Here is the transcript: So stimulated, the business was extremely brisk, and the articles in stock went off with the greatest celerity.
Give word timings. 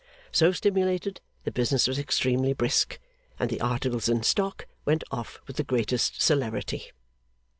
So 0.31 0.51
stimulated, 0.51 1.21
the 1.43 1.51
business 1.51 1.87
was 1.87 1.99
extremely 1.99 2.53
brisk, 2.53 2.97
and 3.37 3.51
the 3.51 3.61
articles 3.61 4.09
in 4.09 4.23
stock 4.23 4.65
went 4.83 5.03
off 5.11 5.39
with 5.45 5.57
the 5.57 5.63
greatest 5.63 6.19
celerity. 6.19 6.91